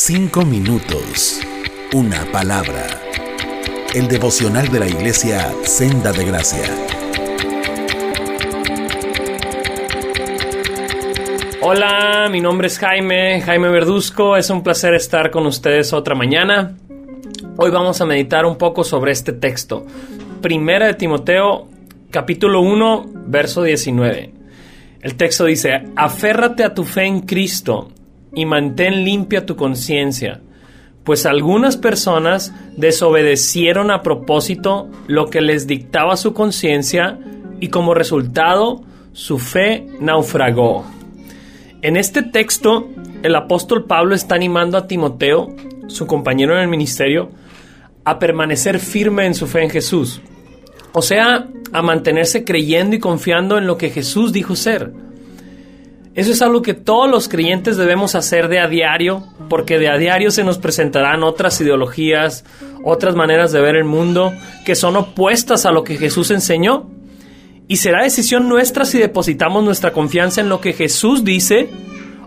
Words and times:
Cinco 0.00 0.44
minutos. 0.44 1.40
Una 1.92 2.24
palabra. 2.30 2.86
El 3.92 4.06
devocional 4.06 4.68
de 4.68 4.78
la 4.78 4.86
iglesia 4.86 5.52
Senda 5.64 6.12
de 6.12 6.24
Gracia. 6.24 6.68
Hola, 11.62 12.28
mi 12.30 12.40
nombre 12.40 12.68
es 12.68 12.78
Jaime, 12.78 13.40
Jaime 13.40 13.68
Verduzco. 13.70 14.36
Es 14.36 14.50
un 14.50 14.62
placer 14.62 14.94
estar 14.94 15.32
con 15.32 15.46
ustedes 15.46 15.92
otra 15.92 16.14
mañana. 16.14 16.76
Hoy 17.56 17.72
vamos 17.72 18.00
a 18.00 18.06
meditar 18.06 18.46
un 18.46 18.56
poco 18.56 18.84
sobre 18.84 19.10
este 19.10 19.32
texto. 19.32 19.84
Primera 20.40 20.86
de 20.86 20.94
Timoteo, 20.94 21.66
capítulo 22.12 22.60
1, 22.60 23.10
verso 23.26 23.64
19. 23.64 24.32
El 25.00 25.16
texto 25.16 25.44
dice, 25.44 25.82
aférrate 25.96 26.62
a 26.62 26.72
tu 26.72 26.84
fe 26.84 27.02
en 27.02 27.22
Cristo 27.22 27.90
y 28.34 28.44
mantén 28.44 29.04
limpia 29.04 29.46
tu 29.46 29.56
conciencia, 29.56 30.40
pues 31.04 31.26
algunas 31.26 31.76
personas 31.76 32.52
desobedecieron 32.76 33.90
a 33.90 34.02
propósito 34.02 34.88
lo 35.06 35.26
que 35.26 35.40
les 35.40 35.66
dictaba 35.66 36.16
su 36.16 36.34
conciencia 36.34 37.18
y 37.60 37.68
como 37.68 37.94
resultado 37.94 38.82
su 39.12 39.38
fe 39.38 39.86
naufragó. 40.00 40.84
En 41.82 41.96
este 41.96 42.22
texto, 42.22 42.88
el 43.22 43.34
apóstol 43.34 43.84
Pablo 43.84 44.14
está 44.14 44.34
animando 44.34 44.76
a 44.76 44.86
Timoteo, 44.86 45.48
su 45.86 46.06
compañero 46.06 46.54
en 46.54 46.60
el 46.60 46.68
ministerio, 46.68 47.30
a 48.04 48.18
permanecer 48.18 48.78
firme 48.78 49.26
en 49.26 49.34
su 49.34 49.46
fe 49.46 49.62
en 49.62 49.70
Jesús. 49.70 50.20
O 50.92 51.02
sea, 51.02 51.48
a 51.72 51.82
mantenerse 51.82 52.44
creyendo 52.44 52.96
y 52.96 52.98
confiando 52.98 53.58
en 53.58 53.66
lo 53.66 53.76
que 53.76 53.90
Jesús 53.90 54.32
dijo 54.32 54.56
ser. 54.56 54.92
Eso 56.14 56.32
es 56.32 56.42
algo 56.42 56.62
que 56.62 56.74
todos 56.74 57.08
los 57.08 57.28
creyentes 57.28 57.76
debemos 57.76 58.14
hacer 58.14 58.48
de 58.48 58.58
a 58.58 58.66
diario, 58.66 59.24
porque 59.48 59.78
de 59.78 59.88
a 59.88 59.96
diario 59.96 60.30
se 60.30 60.44
nos 60.44 60.58
presentarán 60.58 61.22
otras 61.22 61.60
ideologías, 61.60 62.44
otras 62.84 63.14
maneras 63.14 63.52
de 63.52 63.60
ver 63.60 63.76
el 63.76 63.84
mundo 63.84 64.32
que 64.64 64.74
son 64.74 64.96
opuestas 64.96 65.66
a 65.66 65.72
lo 65.72 65.84
que 65.84 65.96
Jesús 65.96 66.30
enseñó. 66.30 66.88
Y 67.68 67.76
será 67.76 68.02
decisión 68.02 68.48
nuestra 68.48 68.84
si 68.84 68.98
depositamos 68.98 69.62
nuestra 69.62 69.92
confianza 69.92 70.40
en 70.40 70.48
lo 70.48 70.60
que 70.60 70.72
Jesús 70.72 71.22
dice 71.22 71.68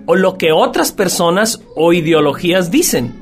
o 0.05 0.15
lo 0.15 0.37
que 0.37 0.51
otras 0.51 0.91
personas 0.91 1.61
o 1.75 1.93
ideologías 1.93 2.71
dicen. 2.71 3.13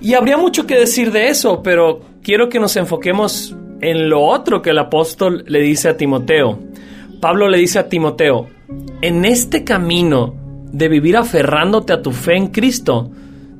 Y 0.00 0.14
habría 0.14 0.36
mucho 0.36 0.66
que 0.66 0.76
decir 0.76 1.12
de 1.12 1.28
eso, 1.28 1.62
pero 1.62 2.00
quiero 2.22 2.48
que 2.48 2.58
nos 2.58 2.76
enfoquemos 2.76 3.54
en 3.80 4.08
lo 4.08 4.22
otro 4.22 4.62
que 4.62 4.70
el 4.70 4.78
apóstol 4.78 5.44
le 5.46 5.60
dice 5.60 5.88
a 5.88 5.96
Timoteo. 5.96 6.58
Pablo 7.20 7.48
le 7.48 7.58
dice 7.58 7.78
a 7.78 7.88
Timoteo, 7.88 8.48
en 9.02 9.24
este 9.24 9.64
camino 9.64 10.34
de 10.72 10.88
vivir 10.88 11.16
aferrándote 11.16 11.92
a 11.92 12.02
tu 12.02 12.12
fe 12.12 12.36
en 12.36 12.48
Cristo, 12.48 13.10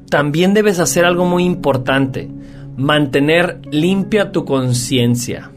también 0.08 0.55
debes 0.55 0.78
hacer 0.78 1.05
algo 1.05 1.25
muy 1.25 1.44
importante, 1.44 2.28
mantener 2.77 3.61
limpia 3.70 4.33
tu 4.33 4.44
conciencia. 4.44 5.50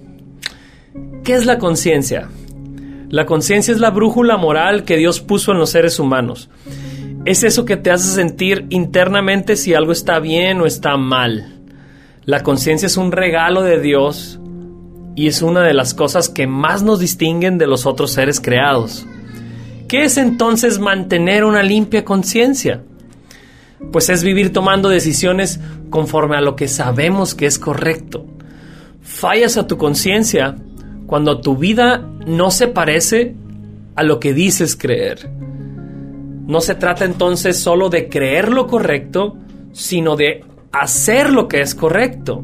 ¿Qué 1.23 1.33
es 1.33 1.45
la 1.45 1.57
conciencia? 1.57 2.29
La 3.09 3.25
conciencia 3.25 3.73
es 3.73 3.79
la 3.79 3.91
brújula 3.91 4.37
moral 4.37 4.83
que 4.83 4.97
Dios 4.97 5.21
puso 5.21 5.51
en 5.51 5.59
los 5.59 5.69
seres 5.69 5.99
humanos. 5.99 6.49
Es 7.25 7.43
eso 7.43 7.63
que 7.65 7.77
te 7.77 7.91
hace 7.91 8.09
sentir 8.09 8.65
internamente 8.69 9.55
si 9.55 9.73
algo 9.73 9.91
está 9.91 10.19
bien 10.19 10.59
o 10.61 10.65
está 10.65 10.97
mal. 10.97 11.61
La 12.25 12.41
conciencia 12.41 12.87
es 12.87 12.97
un 12.97 13.11
regalo 13.11 13.61
de 13.61 13.79
Dios 13.79 14.39
y 15.15 15.27
es 15.27 15.41
una 15.41 15.61
de 15.61 15.73
las 15.73 15.93
cosas 15.93 16.29
que 16.29 16.47
más 16.47 16.83
nos 16.83 16.99
distinguen 16.99 17.57
de 17.57 17.67
los 17.67 17.85
otros 17.85 18.11
seres 18.11 18.41
creados. 18.41 19.05
¿Qué 19.93 20.05
es 20.05 20.17
entonces 20.17 20.79
mantener 20.79 21.43
una 21.43 21.61
limpia 21.61 22.03
conciencia? 22.03 22.81
Pues 23.91 24.09
es 24.09 24.23
vivir 24.23 24.51
tomando 24.51 24.89
decisiones 24.89 25.59
conforme 25.91 26.35
a 26.35 26.41
lo 26.41 26.55
que 26.55 26.67
sabemos 26.67 27.35
que 27.35 27.45
es 27.45 27.59
correcto. 27.59 28.25
Fallas 29.03 29.55
a 29.55 29.67
tu 29.67 29.77
conciencia 29.77 30.55
cuando 31.05 31.41
tu 31.41 31.57
vida 31.57 32.09
no 32.25 32.49
se 32.49 32.69
parece 32.69 33.35
a 33.93 34.01
lo 34.01 34.19
que 34.19 34.33
dices 34.33 34.75
creer. 34.75 35.29
No 35.29 36.59
se 36.59 36.73
trata 36.73 37.05
entonces 37.05 37.59
solo 37.59 37.89
de 37.89 38.09
creer 38.09 38.51
lo 38.51 38.65
correcto, 38.65 39.37
sino 39.73 40.15
de 40.15 40.43
hacer 40.71 41.29
lo 41.29 41.47
que 41.47 41.61
es 41.61 41.75
correcto. 41.75 42.43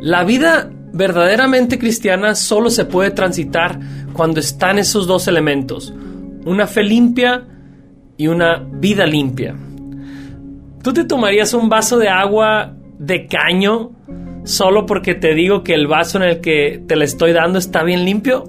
La 0.00 0.24
vida 0.24 0.70
verdaderamente 0.92 1.78
cristiana 1.78 2.34
solo 2.34 2.70
se 2.70 2.84
puede 2.84 3.10
transitar 3.10 3.78
cuando 4.12 4.40
están 4.40 4.78
esos 4.78 5.06
dos 5.06 5.26
elementos, 5.26 5.92
una 6.44 6.66
fe 6.66 6.82
limpia 6.82 7.44
y 8.16 8.26
una 8.26 8.58
vida 8.58 9.06
limpia. 9.06 9.56
¿Tú 10.82 10.92
te 10.92 11.04
tomarías 11.04 11.54
un 11.54 11.68
vaso 11.68 11.98
de 11.98 12.08
agua 12.08 12.74
de 12.98 13.26
caño 13.26 13.92
solo 14.44 14.84
porque 14.86 15.14
te 15.14 15.34
digo 15.34 15.62
que 15.62 15.74
el 15.74 15.86
vaso 15.86 16.18
en 16.18 16.24
el 16.24 16.40
que 16.40 16.82
te 16.86 16.96
le 16.96 17.04
estoy 17.04 17.32
dando 17.32 17.58
está 17.58 17.82
bien 17.84 18.04
limpio? 18.04 18.44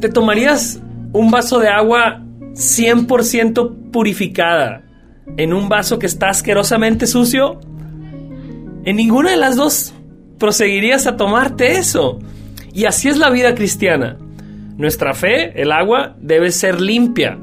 ¿Te 0.00 0.08
tomarías 0.08 0.80
un 1.12 1.30
vaso 1.30 1.58
de 1.60 1.68
agua 1.68 2.22
100% 2.52 3.90
purificada 3.90 4.82
en 5.36 5.52
un 5.52 5.68
vaso 5.68 5.98
que 5.98 6.06
está 6.06 6.28
asquerosamente 6.28 7.06
sucio? 7.06 7.60
En 8.84 8.96
ninguna 8.96 9.30
de 9.30 9.36
las 9.36 9.56
dos 9.56 9.94
proseguirías 10.38 11.06
a 11.06 11.16
tomarte 11.16 11.78
eso. 11.78 12.18
Y 12.72 12.84
así 12.84 13.08
es 13.08 13.18
la 13.18 13.30
vida 13.30 13.54
cristiana. 13.54 14.16
Nuestra 14.76 15.14
fe, 15.14 15.60
el 15.60 15.72
agua, 15.72 16.14
debe 16.20 16.52
ser 16.52 16.80
limpia, 16.80 17.38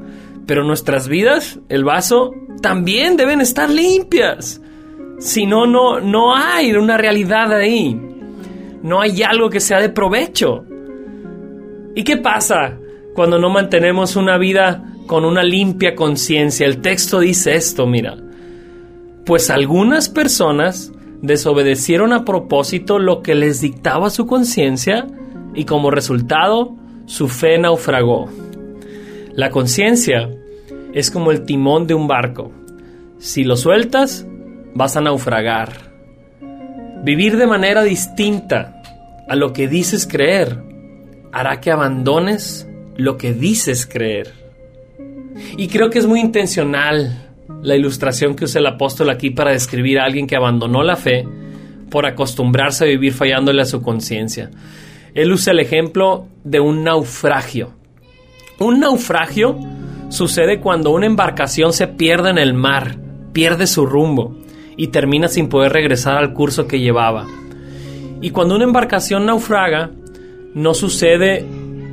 pero 0.46 0.64
nuestras 0.64 1.08
vidas, 1.08 1.58
el 1.68 1.84
vaso, 1.84 2.32
también 2.62 3.16
deben 3.16 3.40
estar 3.40 3.68
limpias. 3.68 4.60
Si 5.18 5.46
no, 5.46 5.66
no, 5.66 6.00
no 6.00 6.34
hay 6.34 6.72
una 6.72 6.96
realidad 6.96 7.52
ahí. 7.52 8.00
No 8.82 9.00
hay 9.00 9.22
algo 9.22 9.50
que 9.50 9.60
sea 9.60 9.80
de 9.80 9.88
provecho. 9.88 10.64
¿Y 11.94 12.04
qué 12.04 12.16
pasa 12.16 12.78
cuando 13.14 13.38
no 13.38 13.50
mantenemos 13.50 14.16
una 14.16 14.38
vida 14.38 14.84
con 15.06 15.24
una 15.24 15.42
limpia 15.42 15.94
conciencia? 15.94 16.66
El 16.66 16.80
texto 16.80 17.20
dice 17.20 17.54
esto, 17.56 17.86
mira. 17.86 18.16
Pues 19.24 19.50
algunas 19.50 20.08
personas 20.08 20.92
desobedecieron 21.22 22.12
a 22.12 22.24
propósito 22.24 22.98
lo 22.98 23.22
que 23.22 23.34
les 23.34 23.60
dictaba 23.60 24.10
su 24.10 24.26
conciencia 24.26 25.06
y 25.54 25.64
como 25.64 25.90
resultado 25.90 26.74
su 27.06 27.28
fe 27.28 27.58
naufragó. 27.58 28.28
La 29.32 29.50
conciencia 29.50 30.30
es 30.92 31.10
como 31.10 31.30
el 31.30 31.44
timón 31.44 31.86
de 31.86 31.94
un 31.94 32.08
barco. 32.08 32.50
Si 33.18 33.44
lo 33.44 33.56
sueltas, 33.56 34.26
vas 34.74 34.96
a 34.96 35.00
naufragar. 35.00 35.92
Vivir 37.02 37.36
de 37.36 37.46
manera 37.46 37.82
distinta 37.82 38.82
a 39.28 39.36
lo 39.36 39.52
que 39.52 39.68
dices 39.68 40.06
creer 40.06 40.62
hará 41.32 41.60
que 41.60 41.70
abandones 41.70 42.68
lo 42.96 43.18
que 43.18 43.32
dices 43.32 43.86
creer. 43.86 44.32
Y 45.56 45.68
creo 45.68 45.90
que 45.90 45.98
es 45.98 46.06
muy 46.06 46.20
intencional 46.20 47.25
la 47.62 47.76
ilustración 47.76 48.34
que 48.34 48.44
usa 48.44 48.60
el 48.60 48.66
apóstol 48.66 49.10
aquí 49.10 49.30
para 49.30 49.52
describir 49.52 49.98
a 49.98 50.04
alguien 50.04 50.26
que 50.26 50.36
abandonó 50.36 50.82
la 50.82 50.96
fe 50.96 51.26
por 51.90 52.06
acostumbrarse 52.06 52.84
a 52.84 52.88
vivir 52.88 53.12
fallándole 53.12 53.62
a 53.62 53.66
su 53.66 53.82
conciencia. 53.82 54.50
Él 55.14 55.32
usa 55.32 55.52
el 55.52 55.60
ejemplo 55.60 56.26
de 56.44 56.60
un 56.60 56.84
naufragio. 56.84 57.70
Un 58.58 58.80
naufragio 58.80 59.58
sucede 60.08 60.60
cuando 60.60 60.90
una 60.90 61.06
embarcación 61.06 61.72
se 61.72 61.86
pierde 61.86 62.30
en 62.30 62.38
el 62.38 62.54
mar, 62.54 62.96
pierde 63.32 63.66
su 63.66 63.86
rumbo 63.86 64.36
y 64.76 64.88
termina 64.88 65.28
sin 65.28 65.48
poder 65.48 65.72
regresar 65.72 66.16
al 66.16 66.32
curso 66.32 66.66
que 66.66 66.80
llevaba. 66.80 67.26
Y 68.20 68.30
cuando 68.30 68.54
una 68.54 68.64
embarcación 68.64 69.26
naufraga, 69.26 69.90
no 70.54 70.74
sucede 70.74 71.44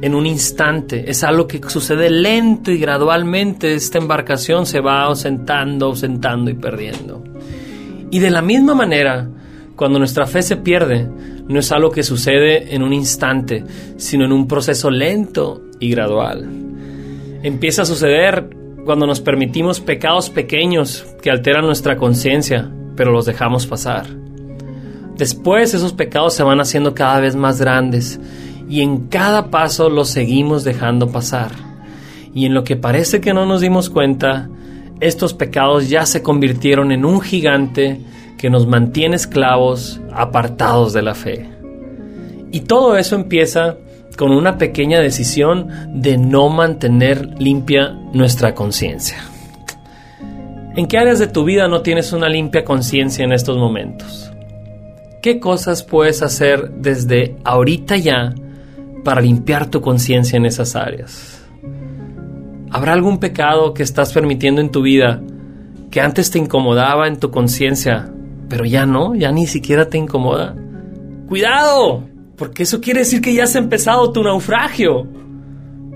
en 0.03 0.15
un 0.15 0.25
instante, 0.25 1.09
es 1.09 1.23
algo 1.23 1.47
que 1.47 1.61
sucede 1.69 2.09
lento 2.09 2.71
y 2.71 2.77
gradualmente 2.77 3.73
esta 3.73 3.99
embarcación 3.99 4.65
se 4.65 4.81
va 4.81 5.03
ausentando, 5.03 5.85
ausentando 5.85 6.51
y 6.51 6.55
perdiendo. 6.55 7.23
Y 8.11 8.19
de 8.19 8.29
la 8.29 8.41
misma 8.41 8.75
manera, 8.75 9.29
cuando 9.77 9.99
nuestra 9.99 10.27
fe 10.27 10.41
se 10.41 10.57
pierde, 10.57 11.07
no 11.47 11.57
es 11.57 11.71
algo 11.71 11.89
que 11.89 12.03
sucede 12.03 12.75
en 12.75 12.83
un 12.83 12.91
instante, 12.91 13.63
sino 13.95 14.25
en 14.25 14.33
un 14.33 14.45
proceso 14.45 14.91
lento 14.91 15.61
y 15.79 15.91
gradual. 15.91 16.49
Empieza 17.41 17.83
a 17.83 17.85
suceder 17.85 18.49
cuando 18.83 19.07
nos 19.07 19.21
permitimos 19.21 19.79
pecados 19.79 20.29
pequeños 20.29 21.05
que 21.21 21.31
alteran 21.31 21.65
nuestra 21.65 21.95
conciencia, 21.95 22.69
pero 22.97 23.13
los 23.13 23.25
dejamos 23.25 23.67
pasar. 23.67 24.07
Después 25.15 25.73
esos 25.73 25.93
pecados 25.93 26.33
se 26.33 26.43
van 26.43 26.59
haciendo 26.59 26.93
cada 26.93 27.21
vez 27.21 27.37
más 27.37 27.61
grandes 27.61 28.19
y 28.69 28.81
en 28.81 29.07
cada 29.07 29.49
paso 29.49 29.89
lo 29.89 30.05
seguimos 30.05 30.63
dejando 30.63 31.11
pasar. 31.11 31.51
Y 32.33 32.45
en 32.45 32.53
lo 32.53 32.63
que 32.63 32.75
parece 32.75 33.21
que 33.21 33.33
no 33.33 33.45
nos 33.45 33.61
dimos 33.61 33.89
cuenta, 33.89 34.49
estos 34.99 35.33
pecados 35.33 35.89
ya 35.89 36.05
se 36.05 36.23
convirtieron 36.23 36.91
en 36.91 37.05
un 37.05 37.21
gigante 37.21 38.01
que 38.37 38.49
nos 38.49 38.67
mantiene 38.67 39.15
esclavos, 39.15 40.01
apartados 40.11 40.93
de 40.93 41.01
la 41.01 41.15
fe. 41.15 41.49
Y 42.51 42.61
todo 42.61 42.97
eso 42.97 43.15
empieza 43.15 43.77
con 44.17 44.31
una 44.31 44.57
pequeña 44.57 44.99
decisión 44.99 45.69
de 45.93 46.17
no 46.17 46.49
mantener 46.49 47.39
limpia 47.39 47.93
nuestra 48.13 48.53
conciencia. 48.53 49.17
¿En 50.75 50.87
qué 50.87 50.97
áreas 50.97 51.19
de 51.19 51.27
tu 51.27 51.43
vida 51.43 51.67
no 51.67 51.81
tienes 51.81 52.13
una 52.13 52.29
limpia 52.29 52.63
conciencia 52.63 53.23
en 53.23 53.31
estos 53.31 53.57
momentos? 53.57 54.31
¿Qué 55.21 55.39
cosas 55.39 55.83
puedes 55.83 56.21
hacer 56.21 56.71
desde 56.71 57.35
ahorita 57.43 57.97
ya 57.97 58.33
para 59.03 59.21
limpiar 59.21 59.69
tu 59.69 59.81
conciencia 59.81 60.37
en 60.37 60.45
esas 60.45 60.75
áreas? 60.75 61.41
¿Habrá 62.69 62.93
algún 62.93 63.19
pecado 63.19 63.73
que 63.73 63.83
estás 63.83 64.13
permitiendo 64.13 64.59
en 64.59 64.71
tu 64.71 64.81
vida 64.81 65.21
que 65.91 66.01
antes 66.01 66.31
te 66.31 66.39
incomodaba 66.39 67.07
en 67.07 67.19
tu 67.19 67.29
conciencia, 67.29 68.11
pero 68.49 68.65
ya 68.65 68.87
no, 68.87 69.13
ya 69.13 69.31
ni 69.31 69.45
siquiera 69.45 69.89
te 69.89 69.99
incomoda? 69.99 70.55
Cuidado, 71.27 72.03
porque 72.35 72.63
eso 72.63 72.81
quiere 72.81 73.01
decir 73.01 73.21
que 73.21 73.33
ya 73.33 73.43
has 73.43 73.55
empezado 73.55 74.11
tu 74.11 74.23
naufragio. 74.23 75.07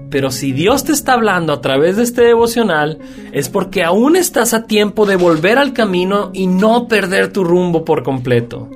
Pero 0.09 0.31
si 0.31 0.53
Dios 0.53 0.83
te 0.83 0.91
está 0.91 1.13
hablando 1.13 1.51
a 1.51 1.61
través 1.61 1.97
de 1.97 2.03
este 2.03 2.21
devocional, 2.21 2.99
es 3.31 3.49
porque 3.49 3.83
aún 3.83 4.15
estás 4.15 4.53
a 4.53 4.65
tiempo 4.65 5.05
de 5.05 5.15
volver 5.15 5.57
al 5.57 5.73
camino 5.73 6.29
y 6.33 6.47
no 6.47 6.87
perder 6.87 7.33
tu 7.33 7.43
rumbo 7.43 7.83
por 7.83 8.03
completo. 8.03 8.69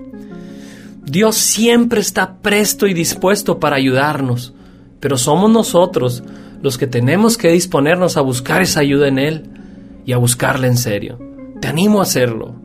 Dios 1.04 1.36
siempre 1.36 2.00
está 2.00 2.38
presto 2.42 2.88
y 2.88 2.94
dispuesto 2.94 3.60
para 3.60 3.76
ayudarnos, 3.76 4.54
pero 5.00 5.18
somos 5.18 5.50
nosotros 5.50 6.24
los 6.62 6.78
que 6.78 6.88
tenemos 6.88 7.38
que 7.38 7.52
disponernos 7.52 8.18
a 8.18 8.22
buscar 8.22 8.62
esa 8.62 8.82
ayuda 8.82 9.08
en 9.08 9.18
Él 9.18 9.50
y 10.06 10.14
a 10.14 10.18
buscarla 10.18 10.68
en 10.68 10.78
serio. 10.78 11.20
Te 11.60 11.68
animo 11.68 12.00
a 12.00 12.04
hacerlo. 12.04 12.56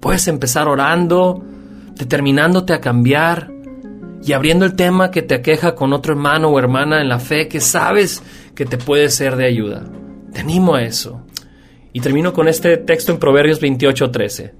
Puedes 0.00 0.28
empezar 0.28 0.68
orando, 0.68 1.42
determinándote 1.96 2.72
a 2.72 2.80
cambiar, 2.80 3.50
y 4.24 4.32
abriendo 4.32 4.64
el 4.64 4.74
tema 4.74 5.10
que 5.10 5.22
te 5.22 5.34
aqueja 5.34 5.74
con 5.74 5.92
otro 5.92 6.12
hermano 6.12 6.48
o 6.48 6.58
hermana 6.58 7.00
en 7.00 7.08
la 7.08 7.18
fe 7.18 7.48
que 7.48 7.60
sabes 7.60 8.22
que 8.54 8.66
te 8.66 8.76
puede 8.76 9.08
ser 9.10 9.36
de 9.36 9.46
ayuda. 9.46 9.84
Te 10.32 10.40
animo 10.40 10.74
a 10.74 10.82
eso. 10.82 11.22
Y 11.92 12.00
termino 12.00 12.32
con 12.32 12.48
este 12.48 12.76
texto 12.76 13.12
en 13.12 13.18
Proverbios 13.18 13.60
28:13. 13.60 14.52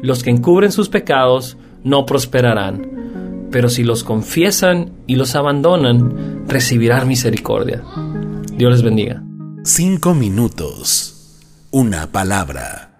Los 0.00 0.22
que 0.22 0.30
encubren 0.30 0.72
sus 0.72 0.88
pecados 0.88 1.56
no 1.84 2.06
prosperarán, 2.06 3.48
pero 3.50 3.68
si 3.68 3.84
los 3.84 4.04
confiesan 4.04 4.92
y 5.06 5.16
los 5.16 5.34
abandonan, 5.34 6.44
recibirán 6.48 7.08
misericordia. 7.08 7.82
Dios 8.56 8.72
les 8.72 8.82
bendiga. 8.82 9.22
Cinco 9.64 10.14
minutos. 10.14 11.38
Una 11.70 12.06
palabra. 12.10 12.91